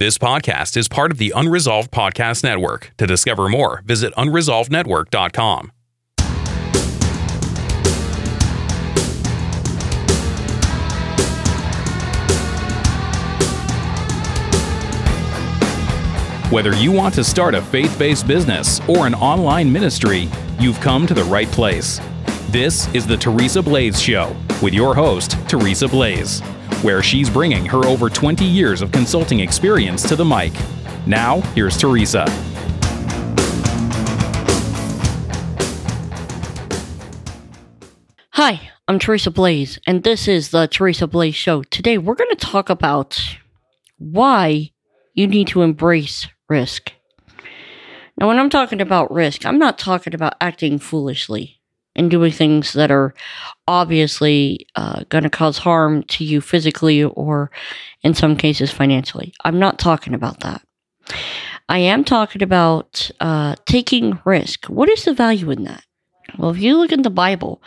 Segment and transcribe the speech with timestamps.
[0.00, 2.90] This podcast is part of the Unresolved Podcast Network.
[2.96, 5.72] To discover more, visit unresolvednetwork.com.
[16.50, 21.06] Whether you want to start a faith based business or an online ministry, you've come
[21.08, 22.00] to the right place.
[22.48, 26.40] This is the Teresa Blaze Show with your host, Teresa Blaze,
[26.82, 30.52] where she's bringing her over 20 years of consulting experience to the mic.
[31.06, 32.24] Now, here's Teresa.
[38.32, 41.62] Hi, I'm Teresa Blaze, and this is the Teresa Blaze Show.
[41.64, 43.20] Today, we're going to talk about
[43.98, 44.72] why
[45.14, 46.92] you need to embrace risk.
[48.18, 51.59] Now, when I'm talking about risk, I'm not talking about acting foolishly
[52.00, 53.14] and doing things that are
[53.68, 57.50] obviously uh, going to cause harm to you physically or,
[58.02, 59.34] in some cases, financially.
[59.44, 60.62] I'm not talking about that.
[61.68, 64.64] I am talking about uh, taking risk.
[64.66, 65.84] What is the value in that?
[66.38, 67.62] Well, if you look in the Bible,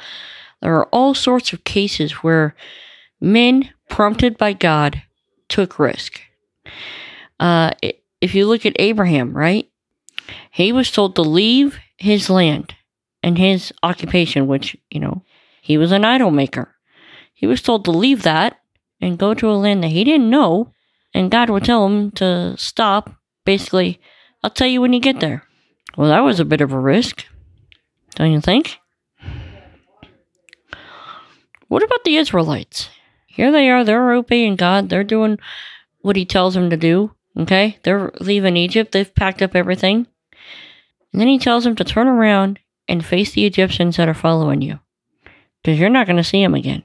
[0.61, 2.55] there are all sorts of cases where
[3.21, 5.03] men, prompted by God,
[5.47, 6.19] took risk.
[7.39, 7.69] Uh,
[8.19, 9.69] if you look at Abraham, right?
[10.49, 12.73] He was told to leave his land
[13.23, 15.23] and his occupation, which, you know,
[15.61, 16.75] he was an idol maker.
[17.33, 18.59] He was told to leave that
[19.01, 20.73] and go to a land that he didn't know,
[21.13, 23.15] and God would tell him to stop.
[23.45, 23.99] Basically,
[24.43, 25.43] I'll tell you when you get there.
[25.97, 27.25] Well, that was a bit of a risk,
[28.15, 28.77] don't you think?
[31.67, 32.89] What about the Israelites?
[33.25, 35.39] Here they are, they're obeying God, they're doing
[36.01, 37.11] what He tells them to do.
[37.37, 37.79] Okay?
[37.83, 40.07] They're leaving Egypt, they've packed up everything.
[41.11, 44.61] And then He tells them to turn around and face the Egyptians that are following
[44.61, 44.79] you.
[45.61, 46.83] Because you're not going to see them again.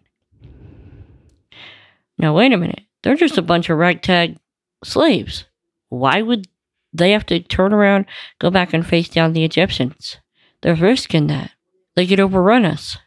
[2.17, 2.83] Now, wait a minute.
[3.03, 4.37] They're just a bunch of ragtag
[4.85, 5.45] slaves.
[5.89, 6.47] Why would
[6.93, 8.07] they have to turn around,
[8.39, 10.19] go back and face down the Egyptians?
[10.63, 11.53] There's risk in that.
[11.95, 12.99] They could overrun us.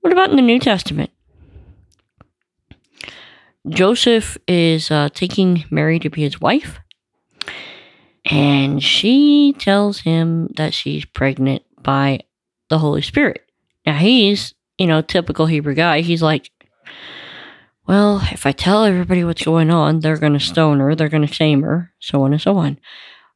[0.00, 1.10] What about in the New Testament?
[3.68, 6.80] Joseph is uh, taking Mary to be his wife,
[8.24, 12.20] and she tells him that she's pregnant by
[12.70, 13.42] the Holy Spirit.
[13.86, 16.00] Now, he's, you know, typical Hebrew guy.
[16.00, 16.50] He's like,
[17.86, 21.26] well, if I tell everybody what's going on, they're going to stone her, they're going
[21.26, 22.78] to shame her, so on and so on.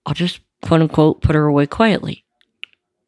[0.07, 2.25] I'll just, quote unquote, put her away quietly.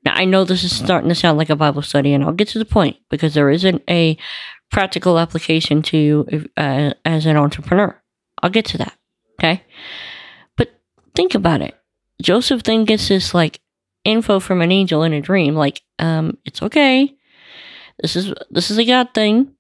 [0.05, 2.49] Now, I know this is starting to sound like a Bible study, and I'll get
[2.49, 4.19] to the point because there isn't a
[4.71, 8.01] practical application to you uh, as an entrepreneur.
[8.43, 8.97] I'll get to that.
[9.39, 9.65] Okay.
[11.15, 11.75] Think about it.
[12.23, 13.61] Joseph then gets this like
[14.05, 17.15] info from an angel in a dream, like, um, it's okay.
[18.01, 19.53] This is this is a God thing.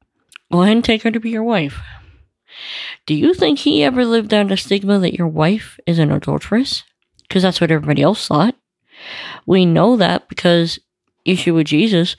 [0.50, 1.78] Go ahead and take her to be your wife.
[3.06, 6.84] Do you think he ever lived down the stigma that your wife is an adulteress?
[7.22, 8.56] Because that's what everybody else thought.
[9.46, 10.78] We know that because
[11.26, 12.16] Yeshua Jesus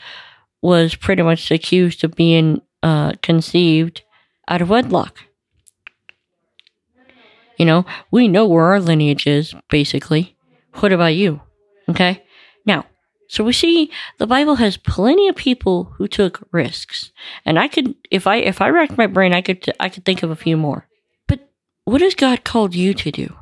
[0.62, 4.04] was pretty much accused of being uh, conceived
[4.48, 5.26] out of wedlock.
[7.62, 10.36] You know, we know where our lineage is, basically.
[10.80, 11.42] What about you?
[11.88, 12.24] Okay?
[12.66, 12.88] Now,
[13.28, 17.12] so we see the Bible has plenty of people who took risks.
[17.46, 20.24] And I could if I if I racked my brain, I could I could think
[20.24, 20.88] of a few more.
[21.28, 21.52] But
[21.86, 23.36] what has God called you to do?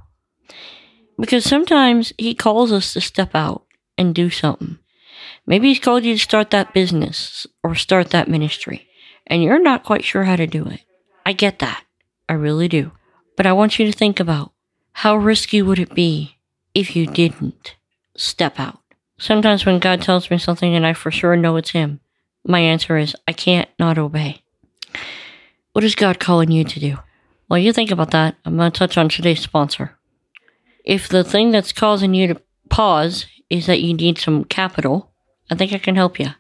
[1.18, 3.63] Because sometimes he calls us to step out
[3.97, 4.79] and do something.
[5.47, 8.90] Maybe he's called you to start that business or start that ministry
[9.28, 10.81] and you're not quite sure how to do it.
[11.25, 11.85] I get that.
[12.28, 12.91] I really do.
[13.40, 14.52] But I want you to think about
[14.92, 16.36] how risky would it be
[16.76, 17.78] if you didn't
[18.18, 18.82] step out?
[19.18, 22.02] Sometimes when God tells me something and I for sure know it's Him,
[22.44, 24.42] my answer is I can't not obey.
[25.72, 26.98] What is God calling you to do?
[27.48, 29.98] While you think about that, I'm going to touch on today's sponsor.
[30.84, 35.12] If the thing that's causing you to pause is that you need some capital,
[35.50, 36.32] I think I can help you.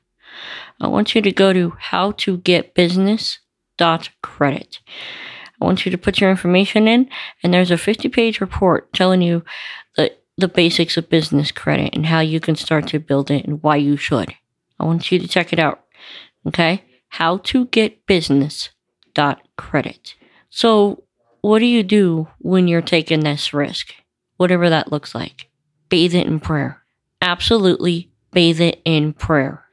[0.81, 4.79] I want you to go to howtogetbusiness.credit.
[5.61, 7.09] I want you to put your information in,
[7.43, 9.43] and there's a 50 page report telling you
[9.95, 13.61] the, the basics of business credit and how you can start to build it and
[13.61, 14.33] why you should.
[14.79, 15.83] I want you to check it out.
[16.47, 16.83] Okay?
[17.09, 18.69] How to get business
[19.13, 20.15] dot credit.
[20.49, 21.03] So,
[21.41, 23.93] what do you do when you're taking this risk?
[24.37, 25.49] Whatever that looks like.
[25.89, 26.83] Bathe it in prayer.
[27.21, 29.63] Absolutely bathe it in prayer.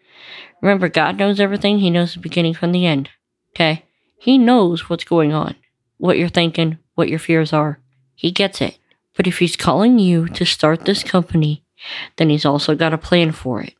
[0.62, 1.78] Remember, God knows everything.
[1.78, 3.10] He knows the beginning from the end.
[3.50, 3.84] Okay?
[4.18, 5.54] He knows what's going on,
[5.98, 7.80] what you're thinking, what your fears are.
[8.14, 8.78] He gets it.
[9.16, 11.64] But if He's calling you to start this company,
[12.16, 13.74] then He's also got a plan for it.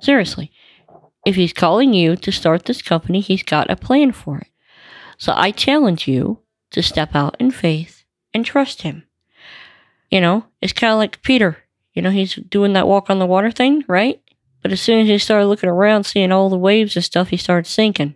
[0.00, 0.50] Seriously.
[1.24, 4.48] If He's calling you to start this company, He's got a plan for it.
[5.18, 6.40] So I challenge you
[6.72, 8.04] to step out in faith
[8.34, 9.04] and trust him.
[10.10, 11.58] You know, it's kind of like Peter.
[11.94, 14.20] You know, he's doing that walk on the water thing, right?
[14.62, 17.36] But as soon as he started looking around, seeing all the waves and stuff, he
[17.36, 18.14] started sinking.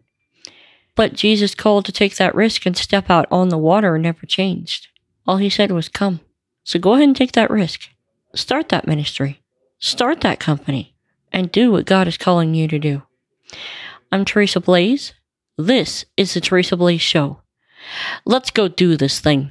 [0.97, 4.89] But Jesus called to take that risk and step out on the water never changed.
[5.27, 6.21] All he said was, Come.
[6.65, 7.83] So go ahead and take that risk.
[8.35, 9.43] Start that ministry.
[9.79, 10.95] Start that company.
[11.33, 13.03] And do what God is calling you to do.
[14.11, 15.13] I'm Teresa Blaze.
[15.59, 17.43] This is the Teresa Blaze Show.
[18.25, 19.51] Let's go do this thing.